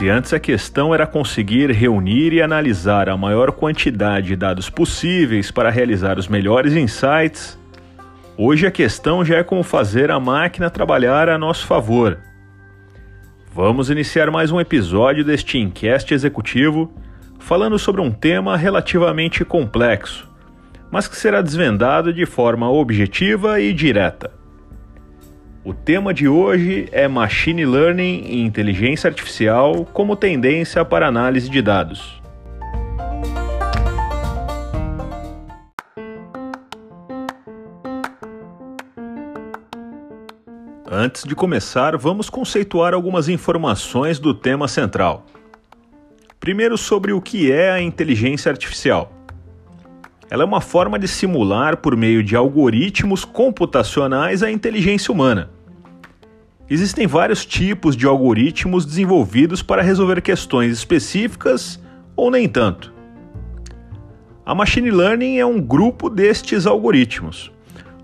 Se 0.00 0.08
antes 0.08 0.32
a 0.32 0.40
questão 0.40 0.94
era 0.94 1.06
conseguir 1.06 1.70
reunir 1.72 2.32
e 2.32 2.40
analisar 2.40 3.06
a 3.10 3.18
maior 3.18 3.52
quantidade 3.52 4.28
de 4.28 4.36
dados 4.36 4.70
possíveis 4.70 5.50
para 5.50 5.68
realizar 5.68 6.18
os 6.18 6.26
melhores 6.26 6.72
insights, 6.72 7.58
hoje 8.34 8.66
a 8.66 8.70
questão 8.70 9.22
já 9.22 9.36
é 9.36 9.44
como 9.44 9.62
fazer 9.62 10.10
a 10.10 10.18
máquina 10.18 10.70
trabalhar 10.70 11.28
a 11.28 11.36
nosso 11.36 11.66
favor. 11.66 12.16
Vamos 13.54 13.90
iniciar 13.90 14.30
mais 14.30 14.50
um 14.50 14.58
episódio 14.58 15.22
deste 15.22 15.58
Incast 15.58 16.14
Executivo 16.14 16.90
falando 17.38 17.78
sobre 17.78 18.00
um 18.00 18.10
tema 18.10 18.56
relativamente 18.56 19.44
complexo, 19.44 20.26
mas 20.90 21.06
que 21.06 21.16
será 21.18 21.42
desvendado 21.42 22.10
de 22.10 22.24
forma 22.24 22.70
objetiva 22.70 23.60
e 23.60 23.74
direta. 23.74 24.39
O 25.62 25.74
tema 25.74 26.14
de 26.14 26.26
hoje 26.26 26.88
é 26.90 27.06
Machine 27.06 27.66
Learning 27.66 28.22
e 28.24 28.40
Inteligência 28.40 29.08
Artificial 29.08 29.84
como 29.92 30.16
tendência 30.16 30.82
para 30.86 31.06
análise 31.06 31.50
de 31.50 31.60
dados. 31.60 32.18
Antes 40.90 41.24
de 41.24 41.34
começar, 41.34 41.94
vamos 41.94 42.30
conceituar 42.30 42.94
algumas 42.94 43.28
informações 43.28 44.18
do 44.18 44.32
tema 44.32 44.66
central. 44.66 45.26
Primeiro, 46.40 46.78
sobre 46.78 47.12
o 47.12 47.20
que 47.20 47.52
é 47.52 47.70
a 47.70 47.82
inteligência 47.82 48.50
artificial. 48.50 49.19
Ela 50.30 50.44
é 50.44 50.46
uma 50.46 50.60
forma 50.60 50.96
de 50.96 51.08
simular, 51.08 51.78
por 51.78 51.96
meio 51.96 52.22
de 52.22 52.36
algoritmos 52.36 53.24
computacionais, 53.24 54.44
a 54.44 54.50
inteligência 54.50 55.12
humana. 55.12 55.50
Existem 56.68 57.04
vários 57.04 57.44
tipos 57.44 57.96
de 57.96 58.06
algoritmos 58.06 58.86
desenvolvidos 58.86 59.60
para 59.60 59.82
resolver 59.82 60.22
questões 60.22 60.72
específicas 60.72 61.82
ou 62.14 62.30
nem 62.30 62.48
tanto. 62.48 62.94
A 64.46 64.54
machine 64.54 64.92
learning 64.92 65.38
é 65.38 65.44
um 65.44 65.60
grupo 65.60 66.08
destes 66.08 66.64
algoritmos. 66.64 67.50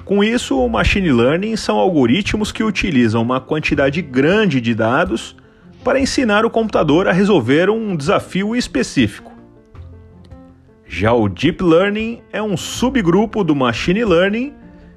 Com 0.04 0.24
isso, 0.24 0.58
o 0.58 0.68
machine 0.68 1.12
learning 1.12 1.54
são 1.54 1.78
algoritmos 1.78 2.50
que 2.50 2.64
utilizam 2.64 3.22
uma 3.22 3.40
quantidade 3.40 4.02
grande 4.02 4.60
de 4.60 4.74
dados 4.74 5.36
para 5.84 6.00
ensinar 6.00 6.44
o 6.44 6.50
computador 6.50 7.06
a 7.06 7.12
resolver 7.12 7.70
um 7.70 7.94
desafio 7.94 8.56
específico. 8.56 9.35
Já 10.98 11.12
o 11.12 11.28
Deep 11.28 11.62
Learning 11.62 12.22
é 12.32 12.42
um 12.42 12.56
subgrupo 12.56 13.44
do 13.44 13.54
Machine 13.54 14.02
Learning 14.02 14.54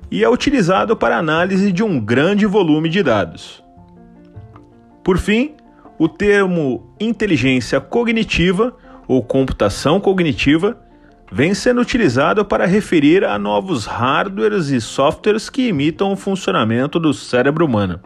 e 0.09 0.23
é 0.23 0.29
utilizado 0.29 0.95
para 0.95 1.17
análise 1.17 1.73
de 1.73 1.83
um 1.83 1.99
grande 1.99 2.45
volume 2.45 2.87
de 2.87 3.03
dados. 3.03 3.61
Por 5.03 5.17
fim, 5.17 5.55
o 5.97 6.07
termo 6.07 6.89
inteligência 7.01 7.81
cognitiva 7.81 8.73
ou 9.09 9.21
computação 9.21 9.99
cognitiva 9.99 10.79
vem 11.29 11.53
sendo 11.53 11.81
utilizado 11.81 12.45
para 12.45 12.65
referir 12.65 13.25
a 13.25 13.37
novos 13.37 13.85
hardwares 13.85 14.69
e 14.69 14.79
softwares 14.79 15.49
que 15.49 15.67
imitam 15.67 16.13
o 16.13 16.15
funcionamento 16.15 16.97
do 16.97 17.13
cérebro 17.13 17.65
humano. 17.65 17.99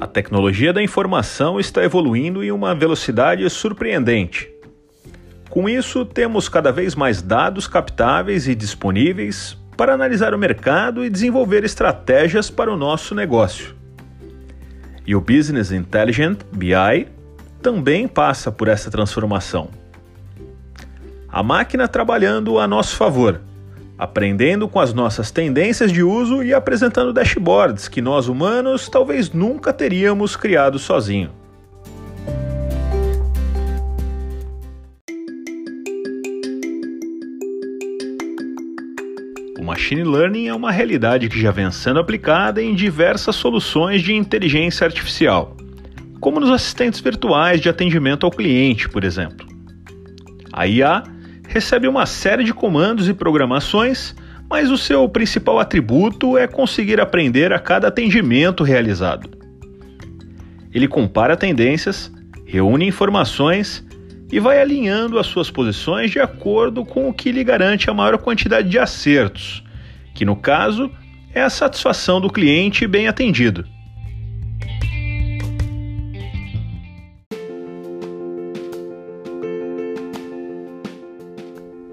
A 0.00 0.06
tecnologia 0.06 0.72
da 0.72 0.82
informação 0.82 1.60
está 1.60 1.84
evoluindo 1.84 2.42
em 2.42 2.50
uma 2.50 2.74
velocidade 2.74 3.48
surpreendente. 3.50 4.50
Com 5.50 5.68
isso, 5.68 6.06
temos 6.06 6.48
cada 6.48 6.72
vez 6.72 6.94
mais 6.94 7.20
dados 7.20 7.68
captáveis 7.68 8.48
e 8.48 8.54
disponíveis 8.54 9.58
para 9.76 9.92
analisar 9.92 10.32
o 10.32 10.38
mercado 10.38 11.04
e 11.04 11.10
desenvolver 11.10 11.64
estratégias 11.64 12.48
para 12.48 12.72
o 12.72 12.78
nosso 12.78 13.14
negócio. 13.14 13.76
E 15.06 15.14
o 15.14 15.20
Business 15.20 15.70
Intelligent 15.70 16.38
BI 16.50 17.06
também 17.60 18.08
passa 18.08 18.50
por 18.50 18.68
essa 18.68 18.90
transformação. 18.90 19.68
A 21.28 21.42
máquina 21.42 21.86
trabalhando 21.86 22.58
a 22.58 22.66
nosso 22.66 22.96
favor 22.96 23.38
aprendendo 24.00 24.66
com 24.66 24.80
as 24.80 24.94
nossas 24.94 25.30
tendências 25.30 25.92
de 25.92 26.02
uso 26.02 26.42
e 26.42 26.54
apresentando 26.54 27.12
dashboards 27.12 27.86
que 27.86 28.00
nós 28.00 28.28
humanos 28.28 28.88
talvez 28.88 29.30
nunca 29.30 29.74
teríamos 29.74 30.34
criado 30.36 30.78
sozinho. 30.78 31.30
O 39.58 39.62
machine 39.62 40.02
learning 40.02 40.46
é 40.46 40.54
uma 40.54 40.72
realidade 40.72 41.28
que 41.28 41.38
já 41.38 41.50
vem 41.50 41.70
sendo 41.70 42.00
aplicada 42.00 42.62
em 42.62 42.74
diversas 42.74 43.36
soluções 43.36 44.00
de 44.00 44.14
inteligência 44.14 44.86
artificial, 44.86 45.54
como 46.18 46.40
nos 46.40 46.48
assistentes 46.48 47.00
virtuais 47.00 47.60
de 47.60 47.68
atendimento 47.68 48.24
ao 48.24 48.32
cliente, 48.32 48.88
por 48.88 49.04
exemplo. 49.04 49.46
A 50.50 50.66
IA 50.66 51.02
recebe 51.50 51.88
uma 51.88 52.06
série 52.06 52.44
de 52.44 52.54
comandos 52.54 53.08
e 53.08 53.12
programações, 53.12 54.14
mas 54.48 54.70
o 54.70 54.78
seu 54.78 55.08
principal 55.08 55.58
atributo 55.58 56.38
é 56.38 56.46
conseguir 56.46 57.00
aprender 57.00 57.52
a 57.52 57.58
cada 57.58 57.88
atendimento 57.88 58.62
realizado. 58.62 59.28
Ele 60.72 60.86
compara 60.86 61.36
tendências, 61.36 62.10
reúne 62.46 62.86
informações 62.86 63.84
e 64.30 64.38
vai 64.38 64.60
alinhando 64.60 65.18
as 65.18 65.26
suas 65.26 65.50
posições 65.50 66.12
de 66.12 66.20
acordo 66.20 66.84
com 66.84 67.08
o 67.08 67.12
que 67.12 67.32
lhe 67.32 67.42
garante 67.42 67.90
a 67.90 67.94
maior 67.94 68.16
quantidade 68.18 68.68
de 68.68 68.78
acertos, 68.78 69.64
que 70.14 70.24
no 70.24 70.36
caso 70.36 70.88
é 71.34 71.42
a 71.42 71.50
satisfação 71.50 72.20
do 72.20 72.30
cliente 72.30 72.86
bem 72.86 73.08
atendido. 73.08 73.64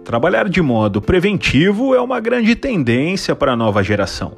Trabalhar 0.08 0.48
de 0.48 0.62
modo 0.62 1.02
preventivo 1.02 1.94
é 1.94 2.00
uma 2.00 2.22
grande 2.22 2.56
tendência 2.56 3.36
para 3.36 3.52
a 3.52 3.56
nova 3.58 3.84
geração. 3.84 4.36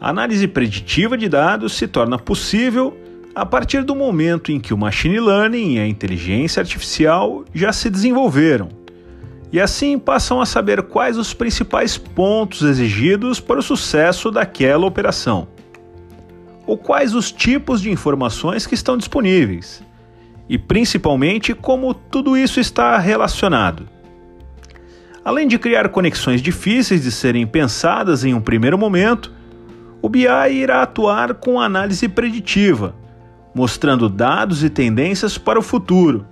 A 0.00 0.08
análise 0.08 0.48
preditiva 0.48 1.18
de 1.18 1.28
dados 1.28 1.74
se 1.74 1.86
torna 1.86 2.18
possível 2.18 2.96
a 3.34 3.44
partir 3.44 3.84
do 3.84 3.94
momento 3.94 4.50
em 4.50 4.58
que 4.58 4.72
o 4.72 4.78
machine 4.78 5.20
learning 5.20 5.74
e 5.74 5.80
a 5.80 5.86
inteligência 5.86 6.60
artificial 6.60 7.44
já 7.52 7.74
se 7.74 7.90
desenvolveram, 7.90 8.70
e 9.52 9.60
assim 9.60 9.98
passam 9.98 10.40
a 10.40 10.46
saber 10.46 10.80
quais 10.84 11.18
os 11.18 11.34
principais 11.34 11.98
pontos 11.98 12.62
exigidos 12.62 13.38
para 13.38 13.60
o 13.60 13.62
sucesso 13.62 14.30
daquela 14.30 14.86
operação, 14.86 15.46
ou 16.66 16.78
quais 16.78 17.14
os 17.14 17.30
tipos 17.30 17.82
de 17.82 17.90
informações 17.90 18.66
que 18.66 18.74
estão 18.74 18.96
disponíveis, 18.96 19.82
e 20.48 20.56
principalmente 20.56 21.52
como 21.52 21.92
tudo 21.92 22.34
isso 22.34 22.58
está 22.58 22.96
relacionado. 22.96 23.94
Além 25.26 25.48
de 25.48 25.58
criar 25.58 25.88
conexões 25.88 26.40
difíceis 26.40 27.02
de 27.02 27.10
serem 27.10 27.44
pensadas 27.44 28.24
em 28.24 28.32
um 28.32 28.40
primeiro 28.40 28.78
momento, 28.78 29.32
o 30.00 30.08
BI 30.08 30.28
irá 30.52 30.82
atuar 30.82 31.34
com 31.34 31.60
análise 31.60 32.08
preditiva, 32.08 32.94
mostrando 33.52 34.08
dados 34.08 34.62
e 34.62 34.70
tendências 34.70 35.36
para 35.36 35.58
o 35.58 35.62
futuro, 35.62 36.24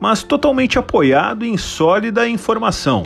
mas 0.00 0.22
totalmente 0.22 0.78
apoiado 0.78 1.44
em 1.44 1.58
sólida 1.58 2.26
informação. 2.26 3.02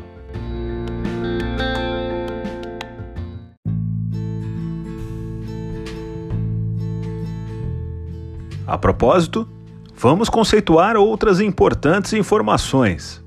A 8.64 8.78
propósito, 8.78 9.48
vamos 9.96 10.28
conceituar 10.28 10.96
outras 10.96 11.40
importantes 11.40 12.12
informações. 12.12 13.24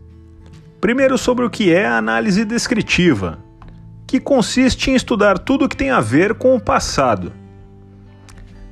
Primeiro, 0.79 1.18
sobre 1.18 1.44
o 1.44 1.50
que 1.50 1.74
é 1.74 1.85
a 1.85 1.97
análise 1.97 2.45
descritiva, 2.45 3.39
que 4.06 4.19
consiste 4.19 4.91
em 4.91 4.95
estudar 4.95 5.39
tudo 5.39 5.65
o 5.65 5.69
que 5.69 5.75
tem 5.75 5.89
a 5.89 6.00
ver 6.00 6.35
com 6.35 6.56
o 6.56 6.62
passado. 6.62 7.33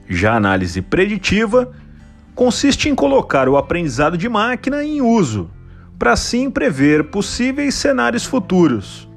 Já 0.07 0.33
a 0.33 0.37
análise 0.37 0.81
preditiva 0.81 1.71
consiste 2.35 2.89
em 2.89 2.95
colocar 2.95 3.49
o 3.49 3.57
aprendizado 3.57 4.17
de 4.17 4.29
máquina 4.29 4.83
em 4.83 5.01
uso, 5.01 5.49
para 5.97 6.11
assim 6.11 6.49
prever 6.51 7.05
possíveis 7.05 7.73
cenários 7.73 8.23
futuros. 8.23 9.09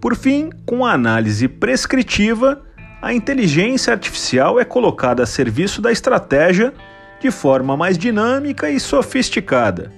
Por 0.00 0.14
fim, 0.14 0.50
com 0.66 0.84
a 0.84 0.92
análise 0.92 1.48
prescritiva, 1.48 2.62
a 3.00 3.14
inteligência 3.14 3.92
artificial 3.92 4.60
é 4.60 4.64
colocada 4.64 5.22
a 5.22 5.26
serviço 5.26 5.80
da 5.80 5.90
estratégia 5.90 6.74
de 7.20 7.30
forma 7.30 7.76
mais 7.76 7.96
dinâmica 7.96 8.70
e 8.70 8.78
sofisticada, 8.78 9.92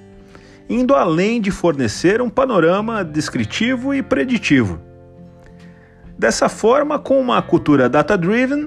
indo 0.73 0.95
além 0.95 1.39
de 1.39 1.51
fornecer 1.51 2.23
um 2.23 2.31
panorama 2.31 3.05
descritivo 3.05 3.93
e 3.93 4.03
preditivo. 4.03 4.81
Dessa 6.19 6.49
forma, 6.49 6.99
com 6.99 7.21
uma 7.21 7.43
cultura 7.43 7.89
data-driven, 7.89 8.67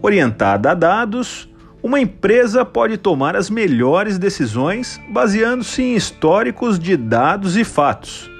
orientada 0.00 0.70
a 0.70 0.74
dados, 0.74 1.48
uma 1.82 1.98
empresa 1.98 2.64
pode 2.64 2.96
tomar 2.96 3.34
as 3.34 3.50
melhores 3.50 4.18
decisões 4.18 5.00
baseando-se 5.10 5.82
em 5.82 5.96
históricos 5.96 6.78
de 6.78 6.96
dados 6.96 7.56
e 7.56 7.64
fatos, 7.64 8.30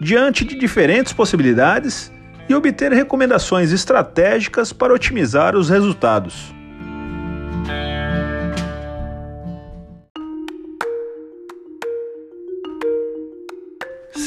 diante 0.00 0.42
de 0.42 0.58
diferentes 0.58 1.12
possibilidades 1.12 2.10
e 2.48 2.54
obter 2.54 2.92
recomendações 2.92 3.72
estratégicas 3.72 4.72
para 4.72 4.94
otimizar 4.94 5.54
os 5.54 5.68
resultados. 5.68 6.57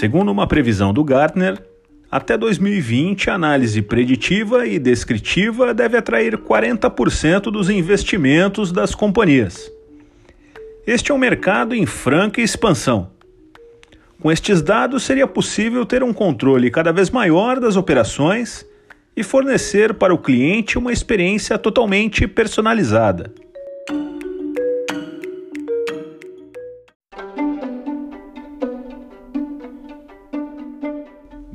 Segundo 0.01 0.31
uma 0.31 0.47
previsão 0.47 0.91
do 0.91 1.03
Gartner, 1.03 1.63
até 2.09 2.35
2020 2.35 3.29
a 3.29 3.35
análise 3.35 3.83
preditiva 3.83 4.65
e 4.65 4.79
descritiva 4.79 5.75
deve 5.75 5.95
atrair 5.95 6.39
40% 6.39 7.51
dos 7.51 7.69
investimentos 7.69 8.71
das 8.71 8.95
companhias. 8.95 9.71
Este 10.87 11.11
é 11.11 11.13
um 11.13 11.19
mercado 11.19 11.75
em 11.75 11.85
franca 11.85 12.41
expansão. 12.41 13.11
Com 14.19 14.31
estes 14.31 14.63
dados, 14.63 15.03
seria 15.03 15.27
possível 15.27 15.85
ter 15.85 16.01
um 16.01 16.11
controle 16.11 16.71
cada 16.71 16.91
vez 16.91 17.11
maior 17.11 17.59
das 17.59 17.75
operações 17.75 18.65
e 19.15 19.21
fornecer 19.21 19.93
para 19.93 20.11
o 20.11 20.17
cliente 20.17 20.79
uma 20.79 20.91
experiência 20.91 21.59
totalmente 21.59 22.27
personalizada. 22.27 23.31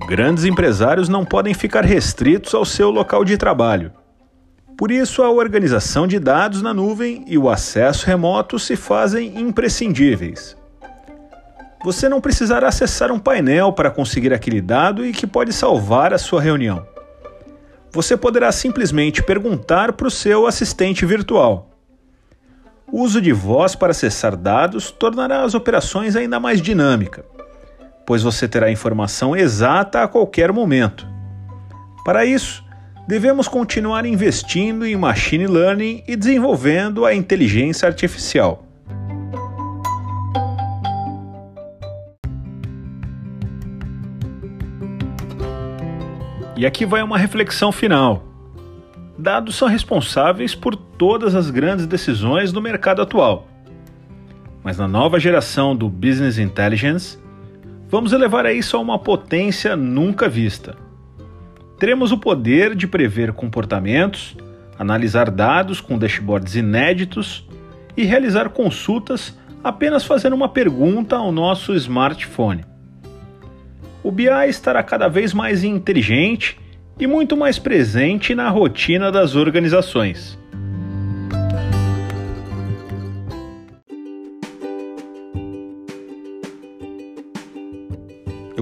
Grandes 0.07 0.45
empresários 0.45 1.09
não 1.09 1.25
podem 1.25 1.53
ficar 1.53 1.85
restritos 1.85 2.55
ao 2.55 2.65
seu 2.65 2.91
local 2.91 3.25
de 3.25 3.37
trabalho. 3.37 3.91
Por 4.79 4.93
isso, 4.93 5.21
a 5.21 5.31
organização 5.31 6.07
de 6.07 6.21
dados 6.21 6.63
na 6.63 6.73
nuvem 6.73 7.25
e 7.27 7.37
o 7.37 7.51
acesso 7.51 8.07
remoto 8.07 8.57
se 8.57 8.77
fazem 8.77 9.41
imprescindíveis. 9.41 10.57
Você 11.83 12.09
não 12.09 12.21
precisará 12.21 12.69
acessar 12.69 13.11
um 13.11 13.19
painel 13.19 13.73
para 13.73 13.91
conseguir 13.91 14.33
aquele 14.33 14.61
dado 14.61 15.05
e 15.05 15.13
que 15.13 15.27
pode 15.27 15.53
salvar 15.53 16.15
a 16.15 16.19
sua 16.19 16.41
reunião. 16.41 16.87
Você 17.91 18.17
poderá 18.17 18.53
simplesmente 18.53 19.25
perguntar 19.25 19.93
para 19.95 20.07
o 20.07 20.11
seu 20.11 20.47
assistente 20.47 21.05
virtual. 21.05 21.69
O 22.93 23.03
uso 23.03 23.21
de 23.21 23.33
voz 23.33 23.75
para 23.75 23.91
acessar 23.91 24.37
dados 24.37 24.93
tornará 24.93 25.43
as 25.43 25.55
operações 25.55 26.15
ainda 26.15 26.39
mais 26.39 26.63
dinâmicas 26.63 27.25
pois 28.07 28.23
você 28.23 28.47
terá 28.47 28.71
informação 28.71 29.37
exata 29.37 30.03
a 30.03 30.09
qualquer 30.09 30.53
momento. 30.53 31.07
Para 32.05 32.25
isso, 32.25 32.65
devemos 33.09 33.49
continuar 33.49 34.07
investindo 34.07 34.87
em 34.87 34.95
machine 34.95 35.49
learning 35.49 36.05
e 36.07 36.15
desenvolvendo 36.15 37.05
a 37.05 37.13
inteligência 37.13 37.89
artificial. 37.89 38.63
E 46.57 46.65
aqui 46.65 46.87
vai 46.87 47.03
uma 47.03 47.19
reflexão 47.19 47.71
final. 47.71 48.25
Dados 49.19 49.57
são 49.57 49.69
responsáveis 49.69 50.55
por 50.55 50.75
todas 50.75 51.35
as 51.35 51.51
grandes 51.51 51.87
decisões 51.87 52.53
do 52.53 52.63
mercado 52.63 53.03
atual. 53.03 53.47
Mas 54.63 54.79
na 54.79 54.89
nova 54.89 55.21
geração 55.21 55.77
do 55.77 55.89
Business 55.89 56.39
Intelligence, 56.39 57.19
Vamos 57.89 58.13
elevar 58.13 58.47
isso 58.47 58.77
a 58.77 58.81
uma 58.81 58.99
potência 58.99 59.77
nunca 59.77 60.29
vista. 60.29 60.77
Teremos 61.79 62.11
o 62.11 62.19
poder 62.19 62.75
de 62.75 62.87
prever 62.87 63.33
comportamentos, 63.33 64.37
analisar 64.77 65.31
dados 65.31 65.81
com 65.81 65.97
dashboards 65.97 66.57
inéditos 66.57 67.47
e 67.97 68.03
realizar 68.03 68.49
consultas 68.49 69.39
apenas 69.63 70.05
fazendo 70.05 70.35
uma 70.35 70.49
pergunta 70.49 71.17
ao 71.17 71.31
nosso 71.31 71.75
smartphone. 71.75 72.65
O 74.03 74.11
BI 74.11 74.29
estará 74.49 74.83
cada 74.83 75.07
vez 75.07 75.33
mais 75.33 75.63
inteligente 75.63 76.59
e 76.99 77.07
muito 77.07 77.37
mais 77.37 77.59
presente 77.59 78.35
na 78.35 78.49
rotina 78.49 79.13
das 79.13 79.37
organizações. 79.37 80.39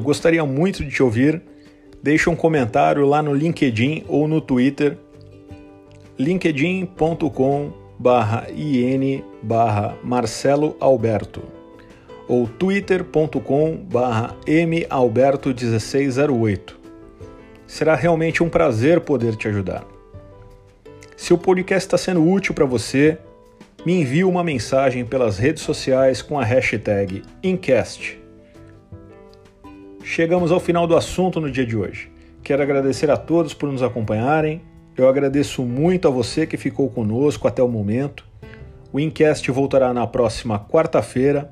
Gostaria 0.04 0.44
muito 0.44 0.84
de 0.84 0.90
te 0.90 1.02
ouvir. 1.02 1.42
Deixa 2.02 2.28
um 2.30 2.36
comentário 2.36 3.06
lá 3.06 3.22
no 3.22 3.34
LinkedIn 3.34 4.04
ou 4.06 4.28
no 4.28 4.40
Twitter 4.40 4.98
linkedin.com 6.16 7.72
barra 7.98 8.46
in 8.50 9.24
barra 9.42 9.96
Marcelo 10.04 10.76
Alberto 10.78 11.42
ou 12.28 12.46
twitter.com 12.46 13.76
barra 13.76 14.36
malberto1608. 14.46 16.74
Será 17.66 17.94
realmente 17.94 18.42
um 18.42 18.48
prazer 18.48 19.00
poder 19.00 19.36
te 19.36 19.46
ajudar. 19.48 19.84
Se 21.16 21.34
o 21.34 21.38
podcast 21.38 21.86
está 21.86 21.98
sendo 21.98 22.26
útil 22.26 22.54
para 22.54 22.64
você, 22.64 23.18
me 23.84 24.00
envie 24.00 24.24
uma 24.24 24.44
mensagem 24.44 25.04
pelas 25.04 25.38
redes 25.38 25.62
sociais 25.62 26.22
com 26.22 26.38
a 26.38 26.44
hashtag 26.44 27.22
Incast 27.42 28.23
Chegamos 30.06 30.52
ao 30.52 30.60
final 30.60 30.86
do 30.86 30.94
assunto 30.94 31.40
no 31.40 31.50
dia 31.50 31.64
de 31.64 31.74
hoje. 31.74 32.12
Quero 32.42 32.62
agradecer 32.62 33.10
a 33.10 33.16
todos 33.16 33.54
por 33.54 33.72
nos 33.72 33.82
acompanharem. 33.82 34.60
Eu 34.94 35.08
agradeço 35.08 35.62
muito 35.62 36.06
a 36.06 36.10
você 36.10 36.46
que 36.46 36.58
ficou 36.58 36.90
conosco 36.90 37.48
até 37.48 37.62
o 37.62 37.68
momento. 37.68 38.22
O 38.92 39.00
Incast 39.00 39.50
voltará 39.50 39.94
na 39.94 40.06
próxima 40.06 40.58
quarta-feira 40.58 41.50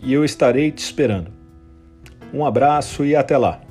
e 0.00 0.14
eu 0.14 0.24
estarei 0.24 0.70
te 0.70 0.78
esperando. 0.78 1.32
Um 2.32 2.46
abraço 2.46 3.04
e 3.04 3.16
até 3.16 3.36
lá! 3.36 3.67